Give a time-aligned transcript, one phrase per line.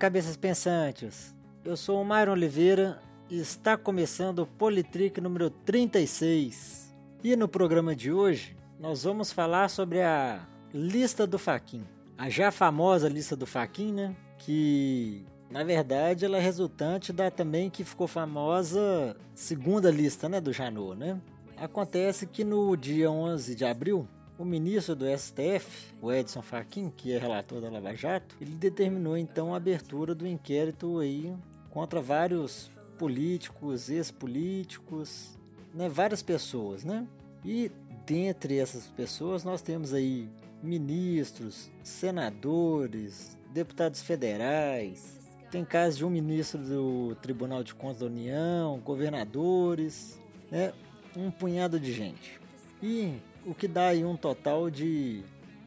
[0.00, 1.36] cabeças pensantes!
[1.62, 6.96] Eu sou o Myron Oliveira e está começando o Politrick número 36.
[7.22, 10.40] E no programa de hoje nós vamos falar sobre a
[10.72, 11.84] lista do Faquin.
[12.16, 14.16] A já famosa lista do Faquin, né?
[14.38, 20.50] Que na verdade ela é resultante da também que ficou famosa segunda lista, né, do
[20.50, 21.20] Janot, né?
[21.58, 24.08] Acontece que no dia 11 de abril
[24.40, 29.14] o ministro do STF, o Edson Fachin, que é relator da Lava Jato, ele determinou
[29.14, 31.30] então a abertura do inquérito aí
[31.68, 35.38] contra vários políticos, ex-políticos,
[35.74, 37.06] né, várias pessoas, né?
[37.44, 37.70] E
[38.06, 40.26] dentre essas pessoas nós temos aí
[40.62, 48.78] ministros, senadores, deputados federais, tem casos de um ministro do Tribunal de Contas da União,
[48.78, 50.18] governadores,
[50.50, 50.72] né?
[51.14, 52.40] um punhado de gente.
[52.82, 55.22] E o que dá aí um total de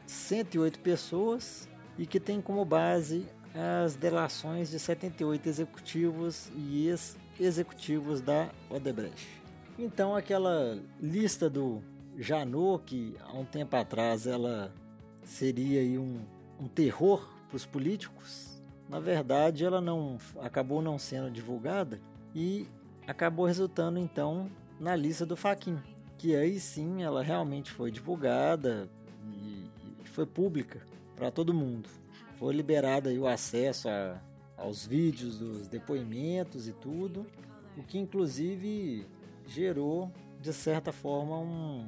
[0.06, 8.50] 108 pessoas e que tem como base as delações de 78 executivos e ex-executivos da
[8.68, 9.42] Odebrecht.
[9.78, 11.82] Então aquela lista do
[12.18, 14.72] Janot, que há um tempo atrás ela
[15.22, 16.20] seria aí um,
[16.60, 22.00] um terror para os políticos, na verdade ela não acabou não sendo divulgada
[22.34, 22.68] e
[23.06, 25.78] acabou resultando então na lista do Faquin,
[26.24, 28.88] que aí sim ela realmente foi divulgada
[29.30, 29.68] e,
[30.06, 30.80] foi pública
[31.14, 31.86] para todo mundo.
[32.38, 34.18] Foi liberado o acesso a,
[34.56, 37.26] aos vídeos dos depoimentos e tudo,
[37.76, 39.06] o que inclusive
[39.46, 41.86] gerou de certa forma um,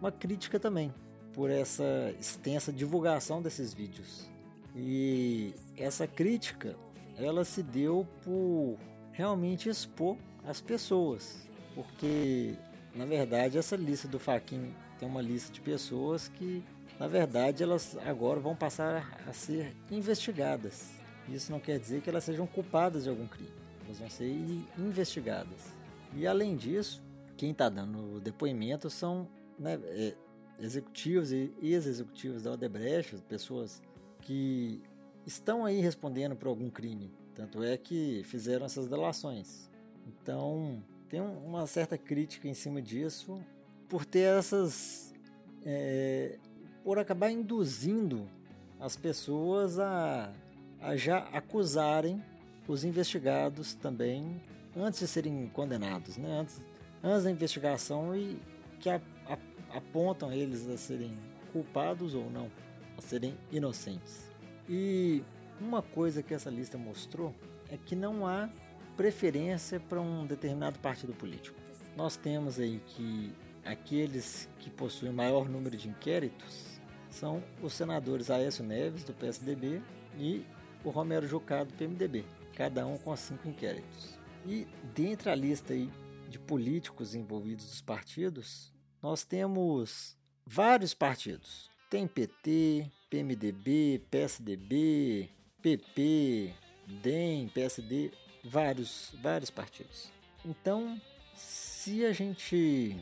[0.00, 0.94] uma crítica também
[1.32, 4.30] por essa extensa divulgação desses vídeos.
[4.76, 6.76] E essa crítica
[7.16, 8.78] ela se deu por
[9.10, 12.54] realmente expor as pessoas, porque
[12.94, 16.62] na verdade, essa lista do Faquin tem uma lista de pessoas que,
[16.98, 20.90] na verdade, elas agora vão passar a ser investigadas.
[21.28, 23.50] Isso não quer dizer que elas sejam culpadas de algum crime.
[23.84, 24.30] Elas vão ser
[24.78, 25.72] investigadas.
[26.14, 27.02] E além disso,
[27.36, 29.26] quem está dando depoimento são
[29.58, 30.14] né, é,
[30.60, 33.82] executivos e ex-executivos da Odebrecht, pessoas
[34.20, 34.82] que
[35.26, 37.10] estão aí respondendo por algum crime.
[37.34, 39.70] Tanto é que fizeram essas delações.
[40.06, 43.38] Então, tem uma certa crítica em cima disso
[43.86, 45.12] por ter essas.
[45.62, 46.38] É,
[46.82, 48.26] por acabar induzindo
[48.80, 50.32] as pessoas a,
[50.80, 52.20] a já acusarem
[52.66, 54.40] os investigados também
[54.74, 56.40] antes de serem condenados, né?
[56.40, 56.62] antes,
[57.04, 58.40] antes da investigação e
[58.80, 59.38] que a, a,
[59.76, 61.12] apontam eles a serem
[61.52, 62.50] culpados ou não,
[62.96, 64.30] a serem inocentes.
[64.66, 65.22] E
[65.60, 67.34] uma coisa que essa lista mostrou
[67.70, 68.48] é que não há
[68.96, 71.58] preferência para um determinado partido político.
[71.96, 73.32] Nós temos aí que
[73.64, 76.80] aqueles que possuem maior número de inquéritos
[77.10, 79.82] são os senadores Aécio Neves, do PSDB,
[80.18, 80.44] e
[80.84, 82.24] o Romero Jucá, do PMDB,
[82.56, 84.18] cada um com cinco inquéritos.
[84.46, 85.90] E dentre a lista aí
[86.28, 88.72] de políticos envolvidos dos partidos,
[89.02, 90.16] nós temos
[90.46, 91.70] vários partidos.
[91.90, 95.28] Tem PT, PMDB, PSDB,
[95.60, 96.52] PP,
[97.02, 98.10] DEM, PSD,
[98.42, 100.10] vários, vários partidos.
[100.44, 101.00] Então,
[101.36, 102.96] se a gente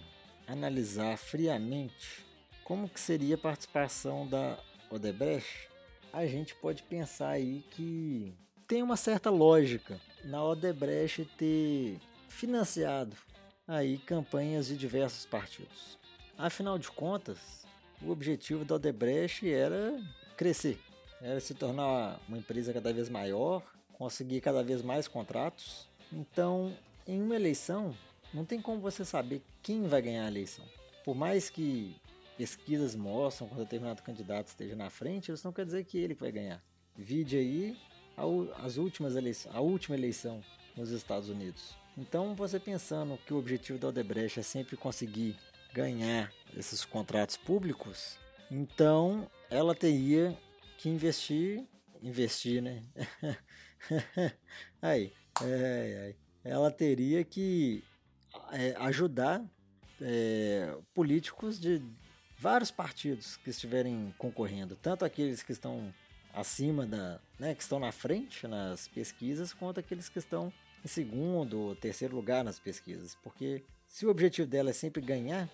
[0.47, 2.25] analisar friamente
[2.65, 4.59] como que seria a participação da
[4.91, 5.69] Odebrecht,
[6.13, 8.33] a gente pode pensar aí que
[8.67, 13.17] tem uma certa lógica na Odebrecht ter financiado
[13.67, 15.99] aí campanhas de diversos partidos.
[16.37, 17.67] Afinal de contas,
[18.03, 20.01] o objetivo da Odebrecht era
[20.37, 20.79] crescer,
[21.21, 23.63] era se tornar uma empresa cada vez maior
[24.01, 25.87] conseguir cada vez mais contratos.
[26.11, 26.75] Então,
[27.07, 27.95] em uma eleição,
[28.33, 30.65] não tem como você saber quem vai ganhar a eleição.
[31.05, 31.95] Por mais que
[32.39, 36.33] pesquisas mostram um determinado candidato esteja na frente, isso não quer dizer que ele vai
[36.33, 36.65] ganhar.
[36.97, 37.77] Vide aí
[38.65, 40.43] as últimas eleições, a última eleição
[40.75, 41.77] nos Estados Unidos.
[41.99, 45.37] Então, você pensando que o objetivo da Odebrecht é sempre conseguir
[45.75, 48.19] ganhar esses contratos públicos,
[48.51, 50.35] então ela teria
[50.79, 51.67] que investir,
[52.03, 52.83] investir, né?
[54.83, 55.13] aí,
[56.45, 57.83] ela teria que
[58.53, 59.45] é, ajudar
[60.01, 61.83] é, políticos de
[62.39, 65.93] vários partidos que estiverem concorrendo, tanto aqueles que estão
[66.33, 70.53] acima da, né, que estão na frente nas pesquisas, quanto aqueles que estão
[70.85, 75.49] em segundo ou terceiro lugar nas pesquisas, porque se o objetivo dela é sempre ganhar,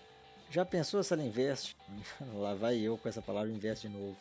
[0.49, 1.75] já pensou se ela investe?
[2.33, 4.17] Lá vai eu com essa palavra investe de novo.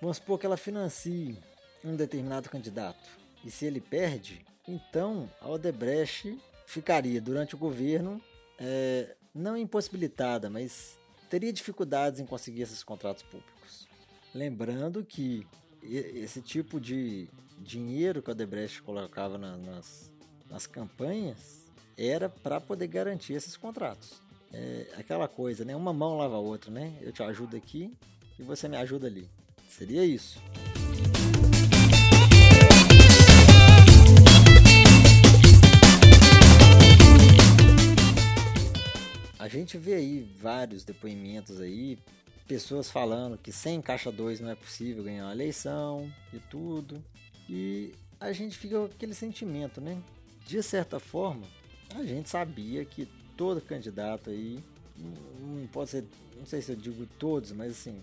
[0.00, 1.38] Vamos supor que ela financie
[1.84, 8.20] um determinado candidato e se ele perde, então a Odebrecht ficaria durante o governo
[8.58, 10.98] é, não impossibilitada, mas
[11.30, 13.86] teria dificuldades em conseguir esses contratos públicos.
[14.34, 15.46] Lembrando que
[15.80, 17.28] esse tipo de
[17.60, 20.10] dinheiro que o Odebrecht colocava na, nas,
[20.50, 21.64] nas campanhas
[21.96, 24.20] era para poder garantir esses contratos.
[24.52, 25.76] É aquela coisa, né?
[25.76, 26.98] Uma mão lava a outra, né?
[27.00, 27.96] Eu te ajudo aqui
[28.38, 29.28] e você me ajuda ali.
[29.68, 30.40] Seria isso.
[39.56, 41.98] Gente vê aí vários depoimentos aí,
[42.46, 47.02] pessoas falando que sem caixa 2 não é possível ganhar uma eleição e tudo.
[47.48, 50.00] E a gente fica com aquele sentimento, né?
[50.46, 51.46] De certa forma,
[51.94, 53.06] a gente sabia que
[53.36, 54.62] todo candidato aí,
[55.40, 56.04] não pode ser,
[56.36, 58.00] não sei se eu digo todos, mas assim,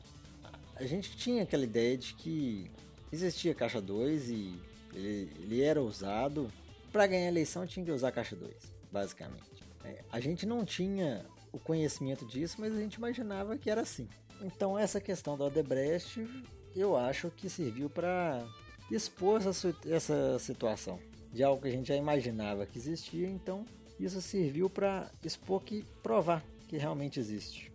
[0.75, 2.69] a gente tinha aquela ideia de que
[3.11, 4.59] existia caixa 2 e
[4.93, 6.51] ele, ele era usado
[6.91, 8.53] para ganhar a eleição tinha que usar caixa 2,
[8.91, 9.43] basicamente.
[9.83, 14.09] É, a gente não tinha o conhecimento disso, mas a gente imaginava que era assim.
[14.41, 16.27] Então essa questão da Odebrecht,
[16.75, 18.45] eu acho que serviu para
[18.91, 20.99] expor essa, essa situação
[21.31, 23.65] de algo que a gente já imaginava que existia, então
[23.99, 27.71] isso serviu para expor que provar que realmente existe.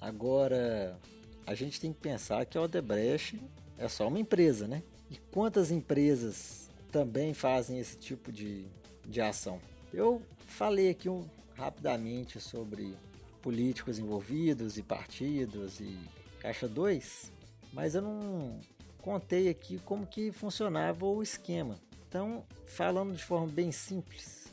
[0.00, 0.98] Agora,
[1.46, 3.40] a gente tem que pensar que a Odebrecht
[3.78, 4.82] é só uma empresa, né?
[5.10, 8.66] E quantas empresas também fazem esse tipo de,
[9.04, 9.60] de ação?
[9.92, 11.24] Eu falei aqui um,
[11.54, 12.96] rapidamente sobre
[13.44, 15.98] políticos envolvidos e partidos e
[16.40, 17.30] Caixa 2,
[17.74, 18.58] mas eu não
[19.02, 21.78] contei aqui como que funcionava o esquema.
[22.08, 24.50] Então, falando de forma bem simples,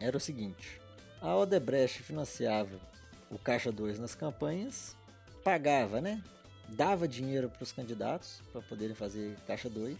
[0.00, 0.80] era o seguinte:
[1.20, 2.80] a Odebrecht financiava
[3.30, 4.96] o Caixa 2 nas campanhas,
[5.44, 6.24] pagava, né?
[6.66, 9.98] Dava dinheiro para os candidatos para poderem fazer Caixa 2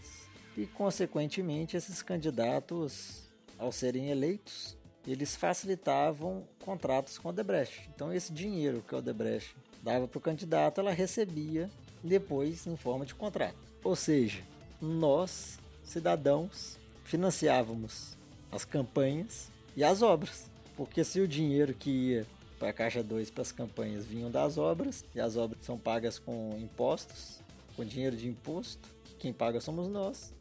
[0.57, 3.29] e, consequentemente, esses candidatos,
[3.59, 4.75] ao serem eleitos,
[5.07, 7.89] eles facilitavam contratos com a Odebrecht.
[7.93, 11.69] Então, esse dinheiro que a Odebrecht dava para o candidato, ela recebia
[12.03, 13.57] depois em forma de contrato.
[13.83, 14.41] Ou seja,
[14.79, 18.15] nós, cidadãos, financiávamos
[18.51, 20.49] as campanhas e as obras.
[20.75, 22.27] Porque se o dinheiro que ia
[22.59, 26.19] para a Caixa 2 para as campanhas vinham das obras, e as obras são pagas
[26.19, 27.39] com impostos,
[27.75, 30.31] com dinheiro de imposto, que quem paga somos nós,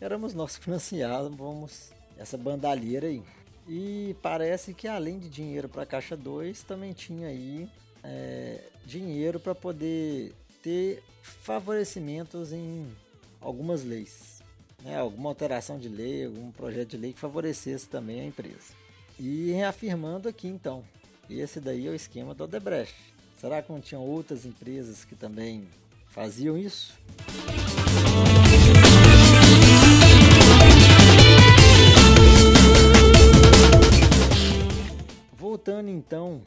[0.00, 3.22] éramos nós que financiávamos essa bandalheira aí.
[3.68, 7.68] E parece que além de dinheiro para a Caixa 2, também tinha aí
[8.02, 10.32] é, dinheiro para poder
[10.62, 12.86] ter favorecimentos em
[13.40, 14.40] algumas leis.
[14.82, 14.96] Né?
[14.96, 18.74] Alguma alteração de lei, algum projeto de lei que favorecesse também a empresa.
[19.18, 20.84] E reafirmando aqui então,
[21.28, 22.94] esse daí é o esquema do Odebrecht.
[23.40, 25.66] Será que não tinham outras empresas que também
[26.06, 26.94] faziam isso?
[35.66, 36.42] Voltando então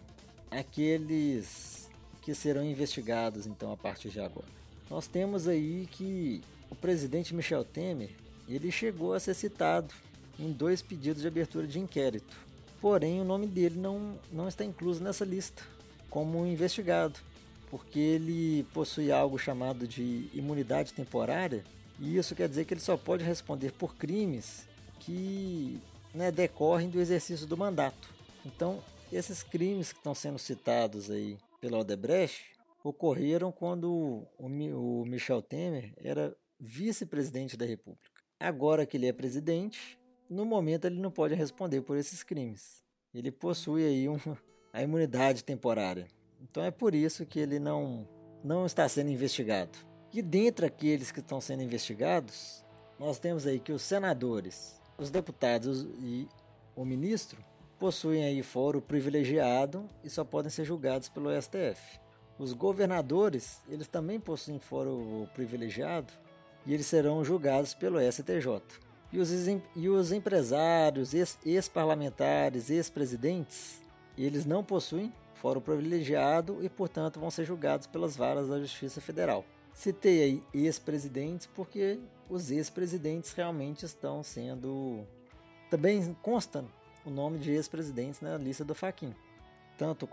[0.49, 1.89] àqueles
[2.21, 4.47] que serão investigados então a partir de agora.
[4.89, 8.11] Nós temos aí que o presidente Michel Temer,
[8.47, 9.93] ele chegou a ser citado
[10.39, 12.33] em dois pedidos de abertura de inquérito.
[12.79, 15.63] Porém, o nome dele não, não está incluso nessa lista
[16.09, 17.19] como investigado,
[17.69, 21.65] porque ele possui algo chamado de imunidade temporária,
[21.99, 24.65] e isso quer dizer que ele só pode responder por crimes
[24.97, 25.77] que
[26.13, 28.07] né, decorrem do exercício do mandato.
[28.45, 28.81] Então,
[29.15, 32.45] esses crimes que estão sendo citados aí pela Odebrecht
[32.83, 38.09] ocorreram quando o Michel Temer era vice-presidente da República.
[38.39, 39.99] Agora que ele é presidente,
[40.29, 42.83] no momento ele não pode responder por esses crimes.
[43.13, 44.17] Ele possui aí um,
[44.71, 46.07] a imunidade temporária.
[46.41, 48.07] Então é por isso que ele não,
[48.43, 49.77] não está sendo investigado.
[50.13, 52.63] E dentre aqueles que estão sendo investigados,
[52.97, 56.27] nós temos aí que os senadores, os deputados e
[56.75, 57.43] o ministro
[57.79, 61.99] possuem aí foro privilegiado e só podem ser julgados pelo STF.
[62.37, 66.11] Os governadores, eles também possuem foro privilegiado
[66.65, 68.61] e eles serão julgados pelo STJ.
[69.11, 69.31] E os,
[69.75, 73.81] e os empresários, ex-parlamentares, ex-presidentes,
[74.17, 79.43] eles não possuem foro privilegiado e, portanto, vão ser julgados pelas varas da Justiça Federal.
[79.73, 85.05] Citei aí ex-presidentes porque os ex-presidentes realmente estão sendo.
[85.69, 86.65] Também consta
[87.09, 89.13] o nome de ex-presidentes na lista do Faquin.
[89.77, 90.07] Tanto,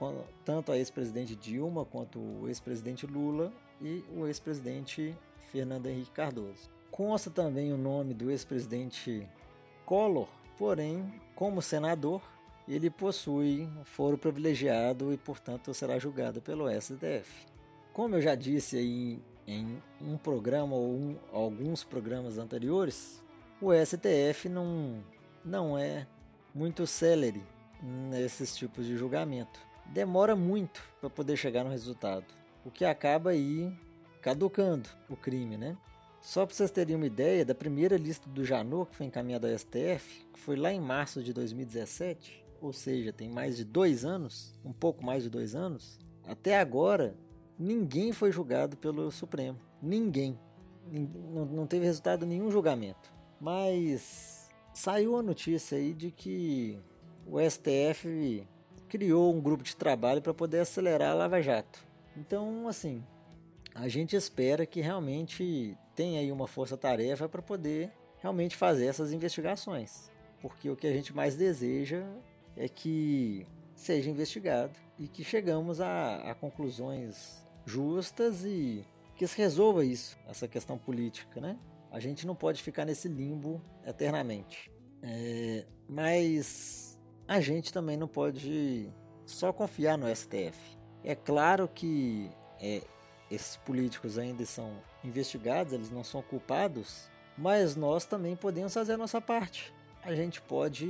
[0.44, 5.14] tanto a ex-presidente Dilma quanto o ex-presidente Lula e o ex-presidente
[5.52, 6.70] Fernando Henrique Cardoso.
[6.90, 9.28] Consta também o nome do ex-presidente
[9.84, 12.22] Collor, porém, como senador,
[12.66, 17.46] ele possui foro privilegiado e, portanto, será julgado pelo STF.
[17.92, 23.22] Como eu já disse aí em um programa ou um, alguns programas anteriores,
[23.60, 25.04] o STF não,
[25.44, 26.06] não é
[26.56, 27.44] muito célere
[27.82, 29.60] nesses tipos de julgamento.
[29.84, 32.24] Demora muito para poder chegar no resultado,
[32.64, 33.70] o que acaba aí
[34.22, 35.76] caducando o crime, né?
[36.22, 39.56] Só para vocês terem uma ideia, da primeira lista do Janot, que foi encaminhada ao
[39.56, 44.58] STF, que foi lá em março de 2017, ou seja, tem mais de dois anos,
[44.64, 47.14] um pouco mais de dois anos, até agora,
[47.58, 49.58] ninguém foi julgado pelo Supremo.
[49.80, 50.38] Ninguém.
[50.90, 53.12] Não teve resultado nenhum julgamento.
[53.40, 54.35] Mas
[54.76, 56.78] saiu a notícia aí de que
[57.26, 58.46] o STF
[58.88, 61.82] criou um grupo de trabalho para poder acelerar a Lava Jato.
[62.14, 63.02] Então, assim,
[63.74, 67.90] a gente espera que realmente tenha aí uma força-tarefa para poder
[68.20, 70.10] realmente fazer essas investigações.
[70.42, 72.04] Porque o que a gente mais deseja
[72.54, 78.84] é que seja investigado e que chegamos a, a conclusões justas e
[79.16, 81.58] que se resolva isso, essa questão política, né?
[81.96, 84.70] A gente não pode ficar nesse limbo eternamente.
[85.02, 88.92] É, mas a gente também não pode
[89.24, 90.76] só confiar no STF.
[91.02, 92.82] É claro que é,
[93.30, 98.98] esses políticos ainda são investigados, eles não são culpados, mas nós também podemos fazer a
[98.98, 99.72] nossa parte.
[100.02, 100.84] A gente pode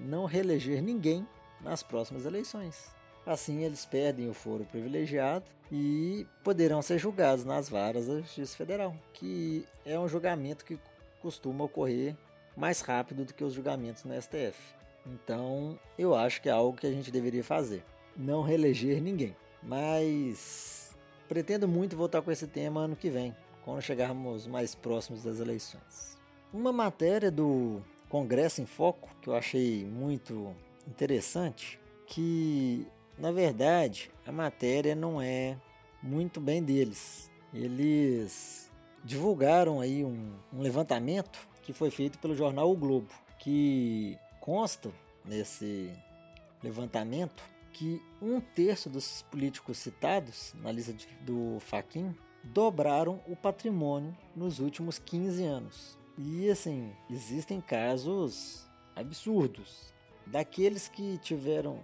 [0.00, 1.24] não reeleger ninguém
[1.60, 2.97] nas próximas eleições.
[3.28, 8.96] Assim, eles perdem o foro privilegiado e poderão ser julgados nas varas da Justiça Federal,
[9.12, 10.78] que é um julgamento que
[11.20, 12.16] costuma ocorrer
[12.56, 14.56] mais rápido do que os julgamentos no STF.
[15.04, 17.84] Então, eu acho que é algo que a gente deveria fazer.
[18.16, 19.36] Não reeleger ninguém.
[19.62, 20.96] Mas
[21.28, 26.16] pretendo muito voltar com esse tema ano que vem, quando chegarmos mais próximos das eleições.
[26.50, 30.56] Uma matéria do Congresso em Foco que eu achei muito
[30.86, 32.86] interessante, que
[33.18, 35.56] na verdade a matéria não é
[36.02, 37.30] muito bem deles.
[37.52, 38.70] Eles
[39.04, 44.90] divulgaram aí um, um levantamento que foi feito pelo jornal O Globo, que consta
[45.24, 45.92] nesse
[46.62, 54.16] levantamento que um terço dos políticos citados na lista de, do Faquin dobraram o patrimônio
[54.34, 55.98] nos últimos 15 anos.
[56.16, 59.92] E assim, existem casos absurdos.
[60.30, 61.80] Daqueles que tiveram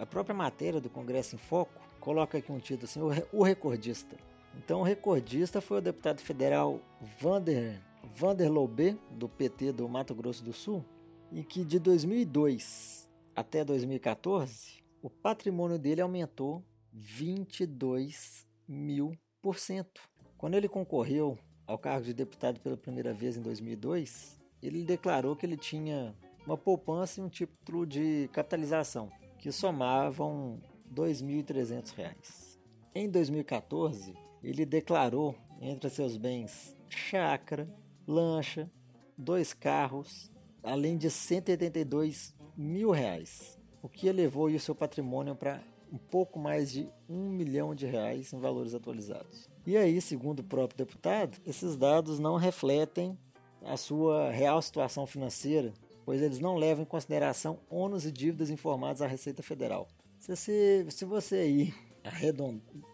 [0.00, 4.16] a própria matéria do Congresso em Foco, coloca aqui um título assim: o recordista.
[4.56, 6.80] Então, o recordista foi o deputado federal
[7.18, 7.80] Vander,
[8.14, 10.84] Vander Lobe, do PT do Mato Grosso do Sul,
[11.30, 16.62] e que de 2002 até 2014, o patrimônio dele aumentou
[16.92, 20.02] 22 mil por cento.
[20.36, 25.46] Quando ele concorreu ao cargo de deputado pela primeira vez em 2002, ele declarou que
[25.46, 26.14] ele tinha
[26.46, 32.58] uma poupança e um título de capitalização, que somavam R$ 2.300.
[32.94, 37.68] Em 2014, ele declarou entre seus bens chácara,
[38.06, 38.70] lancha,
[39.16, 40.30] dois carros,
[40.62, 46.72] além de 182 mil reais, o que elevou o seu patrimônio para um pouco mais
[46.72, 49.48] de um milhão de reais em valores atualizados.
[49.66, 53.16] E aí, segundo o próprio deputado, esses dados não refletem
[53.64, 55.72] a sua real situação financeira
[56.04, 59.88] pois eles não levam em consideração ônus e dívidas informados à Receita Federal.
[60.18, 61.74] Se você, se você aí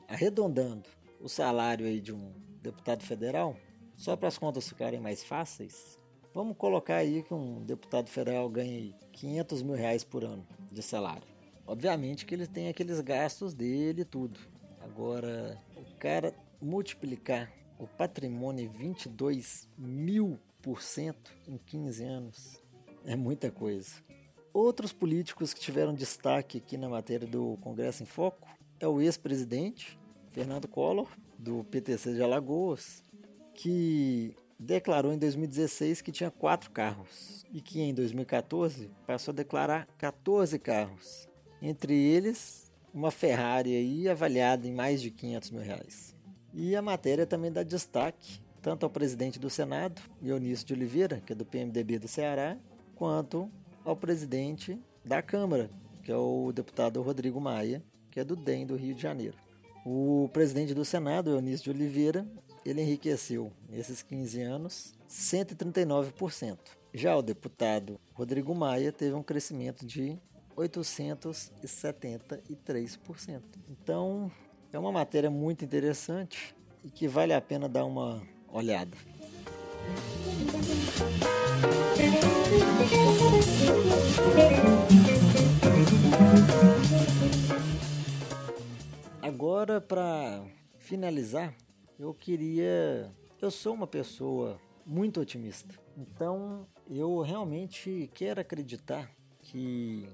[0.06, 0.88] arredondando
[1.20, 3.56] o salário aí de um deputado federal,
[3.96, 5.98] só para as contas ficarem mais fáceis,
[6.34, 11.26] vamos colocar aí que um deputado federal ganhe 500 mil reais por ano de salário.
[11.66, 14.40] Obviamente que ele tem aqueles gastos dele e tudo.
[14.80, 22.62] Agora, o cara multiplicar o patrimônio 22 mil por cento em 15 anos
[23.08, 23.90] é muita coisa.
[24.52, 28.46] Outros políticos que tiveram destaque aqui na matéria do Congresso em Foco
[28.78, 29.98] é o ex-presidente
[30.30, 33.02] Fernando Collor, do PTC de Alagoas,
[33.54, 39.88] que declarou em 2016 que tinha quatro carros e que em 2014 passou a declarar
[39.96, 41.26] 14 carros,
[41.62, 46.14] entre eles uma Ferrari aí avaliada em mais de 500 mil reais.
[46.52, 51.32] E a matéria também dá destaque tanto ao presidente do Senado, Dionísio de Oliveira, que
[51.32, 52.58] é do PMDB do Ceará,
[52.98, 53.50] quanto
[53.84, 55.70] ao presidente da Câmara,
[56.02, 59.36] que é o deputado Rodrigo Maia, que é do DEM do Rio de Janeiro.
[59.86, 62.26] O presidente do Senado, Eunício de Oliveira,
[62.66, 66.58] ele enriqueceu nesses 15 anos 139%.
[66.92, 70.18] Já o deputado Rodrigo Maia teve um crescimento de
[70.56, 73.42] 873%.
[73.70, 74.28] Então,
[74.72, 76.52] é uma matéria muito interessante
[76.84, 78.20] e que vale a pena dar uma
[78.52, 78.96] olhada.
[90.88, 91.54] Finalizar,
[91.98, 93.12] eu queria.
[93.40, 99.10] Eu sou uma pessoa muito otimista, então eu realmente quero acreditar
[99.42, 100.08] que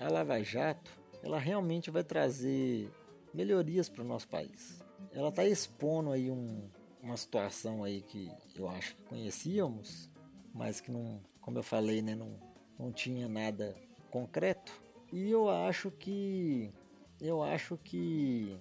[0.00, 0.90] a Lava Jato
[1.22, 2.90] ela realmente vai trazer
[3.34, 4.82] melhorias para o nosso país.
[5.12, 6.70] Ela está expondo aí um,
[7.02, 10.10] uma situação aí que eu acho que conhecíamos,
[10.54, 12.40] mas que não, como eu falei, né, não,
[12.78, 13.76] não tinha nada
[14.10, 14.72] concreto.
[15.12, 16.72] E eu acho que
[17.20, 18.58] eu acho que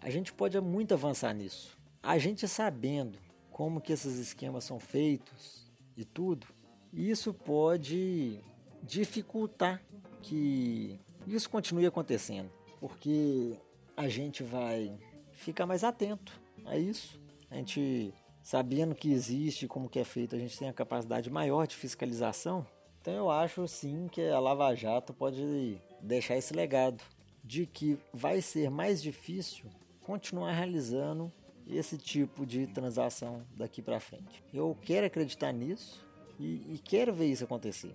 [0.00, 1.76] a gente pode muito avançar nisso.
[2.02, 3.18] A gente sabendo
[3.50, 6.46] como que esses esquemas são feitos e tudo,
[6.92, 8.40] isso pode
[8.82, 9.82] dificultar
[10.22, 12.50] que isso continue acontecendo,
[12.80, 13.56] porque
[13.96, 14.96] a gente vai
[15.32, 17.20] ficar mais atento a isso.
[17.50, 21.66] A gente sabendo que existe, como que é feito, a gente tem a capacidade maior
[21.66, 22.66] de fiscalização.
[23.00, 27.02] Então eu acho sim que a Lava Jato pode deixar esse legado
[27.42, 29.66] de que vai ser mais difícil
[30.08, 31.30] continuar realizando
[31.66, 34.42] esse tipo de transação daqui para frente.
[34.54, 36.02] Eu quero acreditar nisso
[36.40, 37.92] e, e quero ver isso acontecer.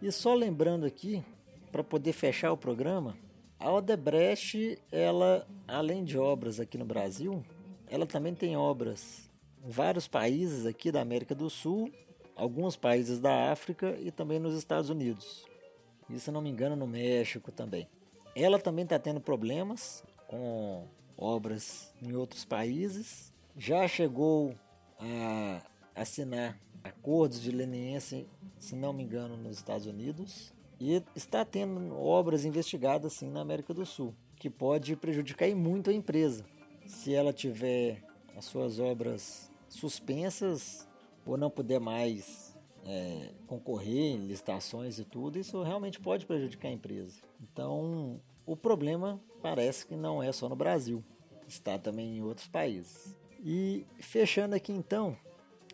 [0.00, 1.20] E só lembrando aqui,
[1.72, 3.18] para poder fechar o programa,
[3.58, 7.44] a Odebrecht, ela, além de obras aqui no Brasil,
[7.90, 9.28] ela também tem obras
[9.66, 11.90] em vários países aqui da América do Sul,
[12.36, 15.44] alguns países da África e também nos Estados Unidos.
[16.08, 17.88] E se não me engano, no México também.
[18.36, 20.86] Ela também está tendo problemas com
[21.18, 23.32] obras em outros países.
[23.56, 24.54] Já chegou
[24.98, 25.60] a
[25.94, 28.24] assinar acordos de leniência,
[28.58, 30.52] se não me engano, nos Estados Unidos.
[30.80, 35.92] E está tendo obras investigadas sim na América do Sul, que pode prejudicar muito a
[35.92, 36.44] empresa.
[36.86, 38.02] Se ela tiver
[38.36, 40.88] as suas obras suspensas
[41.26, 46.72] ou não puder mais é, concorrer em licitações e tudo, isso realmente pode prejudicar a
[46.72, 47.20] empresa.
[47.42, 51.04] Então, o problema parece que não é só no Brasil,
[51.46, 53.14] está também em outros países.
[53.40, 55.14] E fechando aqui então,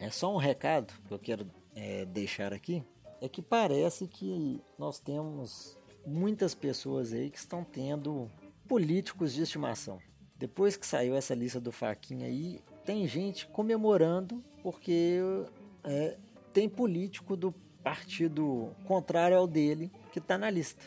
[0.00, 2.85] é só um recado que eu quero é, deixar aqui
[3.21, 8.28] é que parece que nós temos muitas pessoas aí que estão tendo
[8.69, 9.99] políticos de estimação.
[10.37, 15.21] Depois que saiu essa lista do Faquinha aí, tem gente comemorando porque
[15.84, 16.19] é,
[16.52, 20.82] tem político do partido contrário ao dele que está na lista.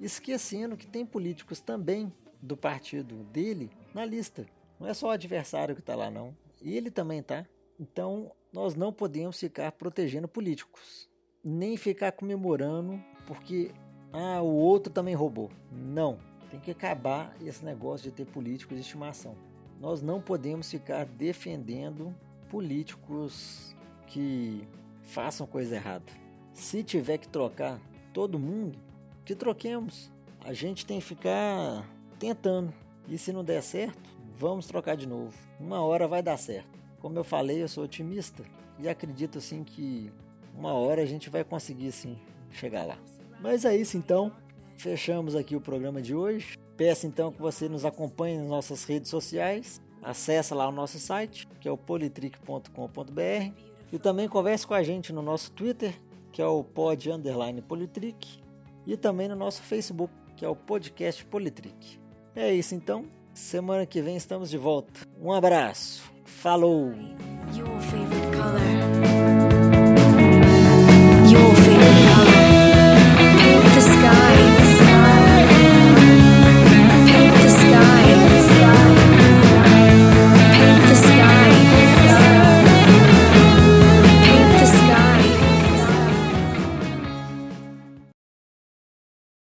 [0.00, 4.46] Esquecendo que tem políticos também do partido dele na lista.
[4.78, 6.36] Não é só o adversário que está lá, não.
[6.60, 7.46] E ele também está.
[7.78, 11.08] Então, nós não podemos ficar protegendo políticos
[11.48, 13.70] nem ficar comemorando porque
[14.12, 15.48] ah, o outro também roubou.
[15.70, 16.18] Não,
[16.50, 19.36] tem que acabar esse negócio de ter políticos de estimação.
[19.80, 22.12] Nós não podemos ficar defendendo
[22.48, 23.76] políticos
[24.08, 24.66] que
[25.04, 26.12] façam coisa errada.
[26.52, 27.80] Se tiver que trocar
[28.12, 28.78] todo mundo,
[29.26, 30.10] que troquemos.
[30.44, 31.84] A gente tem que ficar
[32.18, 32.72] tentando.
[33.08, 34.08] E se não der certo,
[34.38, 35.36] vamos trocar de novo.
[35.60, 36.78] Uma hora vai dar certo.
[37.00, 38.44] Como eu falei, eu sou otimista
[38.78, 40.10] e acredito assim que
[40.56, 42.16] uma hora a gente vai conseguir sim
[42.50, 42.96] chegar lá.
[43.40, 44.32] Mas é isso então.
[44.78, 46.56] Fechamos aqui o programa de hoje.
[46.76, 49.80] Peço então que você nos acompanhe nas nossas redes sociais.
[50.02, 53.52] Acesse lá o nosso site, que é o politrick.com.br.
[53.92, 56.00] E também converse com a gente no nosso Twitter,
[56.32, 57.08] que é o pod
[57.66, 58.45] politrick.
[58.86, 61.98] E também no nosso Facebook, que é o podcast Politrick.
[62.34, 63.06] É isso então.
[63.34, 65.00] Semana que vem estamos de volta.
[65.20, 66.10] Um abraço.
[66.24, 66.94] Falou!